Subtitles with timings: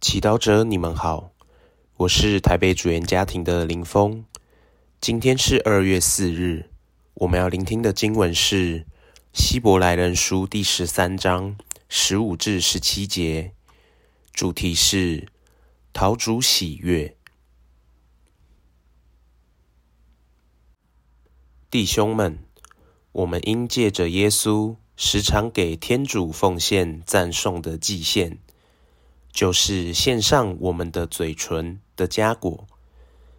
[0.00, 1.32] 祈祷者，你们好，
[1.96, 4.24] 我是台北主言家庭的林峰。
[5.00, 6.70] 今天是二月四日，
[7.14, 8.80] 我们要聆听的经文是
[9.32, 11.58] 《希伯来人书》第十三章
[11.88, 13.52] 十五至十七节，
[14.32, 15.26] 主题是
[15.92, 17.16] 陶主喜悦。
[21.68, 22.38] 弟兄们，
[23.10, 28.38] 我们应借着耶稣，时常给天主奉献赞颂的祭献。
[29.32, 32.66] 就是献上我们的嘴唇的佳果，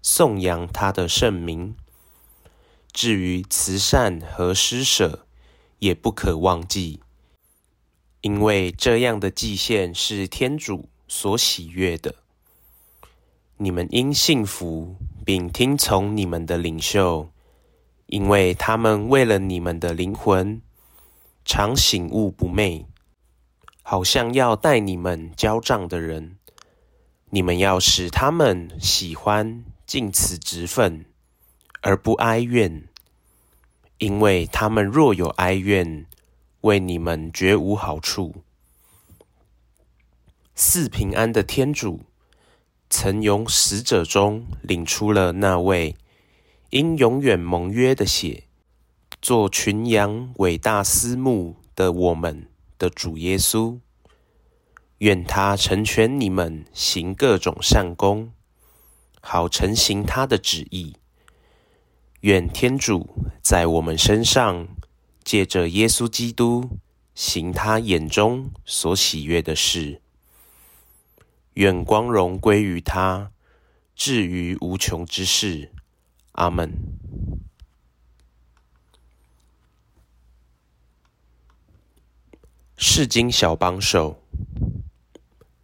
[0.00, 1.74] 颂扬他的圣名。
[2.92, 5.26] 至于慈善和施舍，
[5.78, 7.00] 也不可忘记，
[8.20, 12.16] 因为这样的祭献是天主所喜悦的。
[13.56, 17.30] 你们应信服并听从你们的领袖，
[18.06, 20.60] 因为他们为了你们的灵魂，
[21.44, 22.86] 常醒悟不昧。
[23.82, 26.38] 好像要带你们交账的人，
[27.30, 31.04] 你们要使他们喜欢尽此职分，
[31.80, 32.84] 而不哀怨，
[33.98, 36.06] 因为他们若有哀怨，
[36.62, 38.36] 为你们绝无好处。
[40.54, 42.00] 四平安的天主，
[42.88, 45.96] 曾从死者中领出了那位
[46.70, 48.44] 因永远盟约的血，
[49.20, 52.46] 做群羊伟大私慕的我们。
[52.82, 53.78] 的主耶稣，
[54.98, 58.32] 愿他成全你们行各种善功，
[59.20, 60.96] 好成行他的旨意。
[62.22, 64.66] 愿天主在我们身上
[65.22, 66.70] 借着耶稣基督
[67.14, 70.00] 行他眼中所喜悦的事。
[71.54, 73.30] 愿光荣归于他，
[73.94, 75.70] 至于无穷之事。
[76.32, 76.72] 阿门。
[82.84, 84.20] 世经小帮手，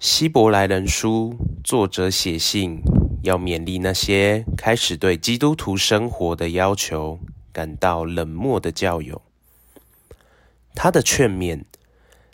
[0.00, 2.80] 希伯来人书作者写信，
[3.22, 7.20] 要勉励那些开始对基督徒生活的要求
[7.52, 9.22] 感到冷漠的教友。
[10.74, 11.62] 他的劝勉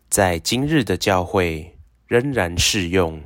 [0.08, 3.20] 在今日的教会仍然适用，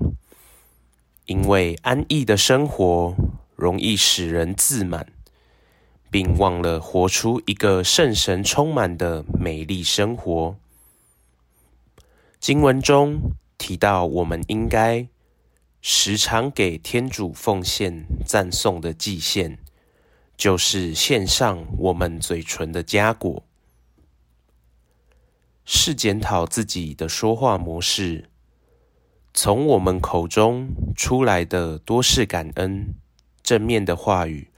[1.26, 3.14] 因为安逸的生活
[3.54, 5.06] 容易使人自满，
[6.10, 10.56] 并忘了活出一个圣神充满的美丽生活。
[12.44, 15.08] 经文中提到，我们应该
[15.80, 19.58] 时常给天主奉献赞颂的祭献，
[20.36, 23.42] 就是献上我们嘴唇的佳果。
[25.64, 28.28] 是检讨自己的说话模式，
[29.32, 32.92] 从我们口中出来的多是感恩、
[33.42, 34.50] 正面的话语，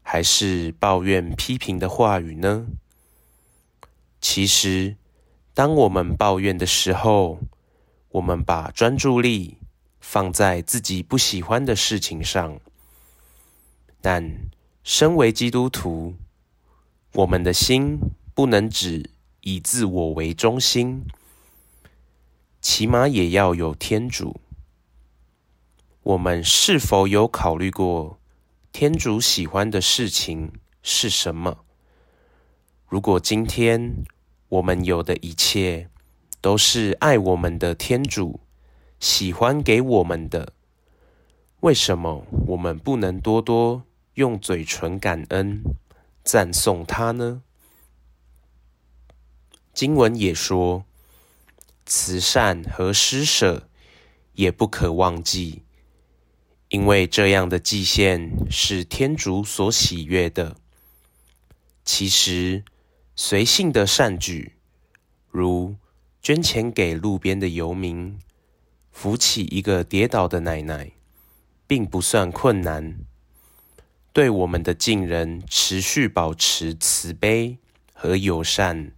[0.00, 2.66] 还是抱怨、批评的话语呢？
[4.22, 4.96] 其实。
[5.52, 7.40] 当我们抱怨的时候，
[8.10, 9.58] 我们把专注力
[10.00, 12.58] 放在自己不喜欢的事情上。
[14.00, 14.48] 但
[14.82, 16.14] 身为基督徒，
[17.12, 17.98] 我们的心
[18.34, 19.10] 不能只
[19.42, 21.04] 以自我为中心，
[22.62, 24.40] 起码也要有天主。
[26.02, 28.18] 我们是否有考虑过
[28.72, 30.52] 天主喜欢的事情
[30.82, 31.58] 是什么？
[32.88, 34.04] 如果今天，
[34.50, 35.88] 我们有的一切，
[36.40, 38.40] 都是爱我们的天主
[38.98, 40.54] 喜欢给我们的。
[41.60, 43.84] 为什么我们不能多多
[44.14, 45.62] 用嘴唇感恩、
[46.24, 47.42] 赞颂他呢？
[49.72, 50.84] 经文也说，
[51.86, 53.68] 慈善和施舍
[54.32, 55.62] 也不可忘记，
[56.70, 60.56] 因为这样的祭献是天主所喜悦的。
[61.84, 62.64] 其实。
[63.22, 64.54] 随性的善举，
[65.28, 65.76] 如
[66.22, 68.18] 捐钱给路边的游民、
[68.90, 70.92] 扶起一个跌倒的奶奶，
[71.66, 73.00] 并不算困难。
[74.14, 77.58] 对我们的近人持续保持慈悲
[77.92, 78.92] 和友善，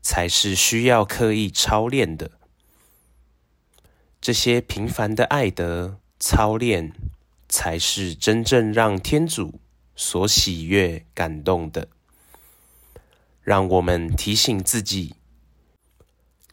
[0.00, 2.30] 才是需要刻意操练的。
[4.22, 6.94] 这些平凡的爱德操练，
[7.50, 9.60] 才是真正让天主
[9.94, 11.88] 所喜悦、感动的。
[13.44, 15.16] 让我们提醒自己，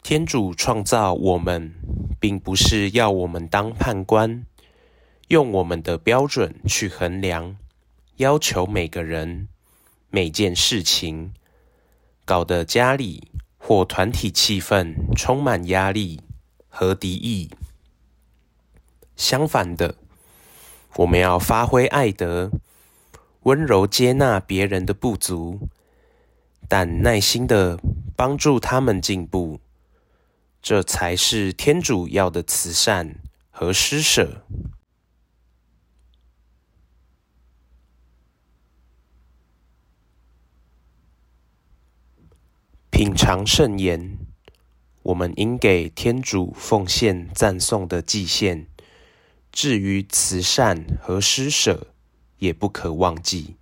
[0.02, 1.72] 天主创造我们，
[2.20, 4.44] 并不是要我们当判官，
[5.28, 7.56] 用我们的标准去衡量，
[8.16, 9.48] 要求每个人、
[10.10, 11.32] 每件事情，
[12.26, 16.20] 搞得家里或团体气氛充满压力
[16.68, 17.48] 和敌意。
[19.16, 19.94] 相反的，
[20.96, 22.50] 我们要发挥爱德，
[23.44, 25.70] 温柔接纳别人的不足。
[26.68, 27.78] 但耐心的
[28.16, 29.60] 帮助他们进步，
[30.60, 33.16] 这才是天主要的慈善
[33.50, 34.44] 和施舍。
[42.90, 44.18] 品尝圣言，
[45.02, 48.68] 我们应给天主奉献赞颂的祭献。
[49.50, 51.88] 至于慈善和施舍，
[52.38, 53.56] 也不可忘记。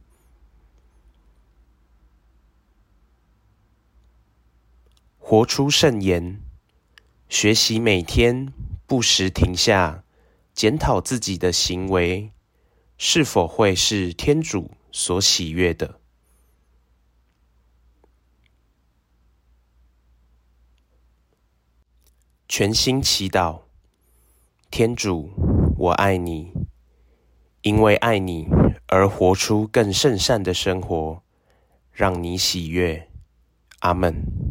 [5.30, 6.40] 活出圣言，
[7.28, 8.52] 学习每天
[8.84, 10.02] 不时停下，
[10.54, 12.32] 检讨自己的行为，
[12.98, 16.00] 是否会是天主所喜悦的。
[22.48, 23.60] 全心祈祷，
[24.68, 25.30] 天主，
[25.78, 26.52] 我爱你，
[27.62, 28.48] 因为爱你
[28.88, 31.22] 而活出更圣善的生活，
[31.92, 33.08] 让你喜悦。
[33.78, 34.49] 阿门。